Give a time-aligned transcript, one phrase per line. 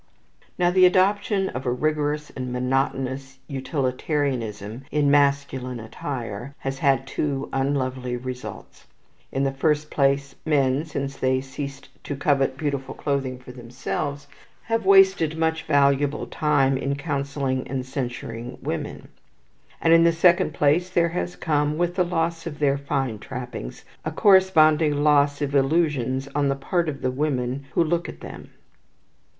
[0.57, 7.49] Now the adoption of a rigorous and monotonous utilitarianism in masculine attire has had two
[7.53, 8.87] unlovely results.
[9.31, 14.27] In the first place, men, since they ceased to covet beautiful clothes for themselves,
[14.63, 19.09] have wasted much valuable time in counselling and censuring women;
[19.79, 23.85] and, in the second place, there has come, with the loss of their fine trappings,
[24.03, 28.49] a corresponding loss of illusions on the part of the women who look at them.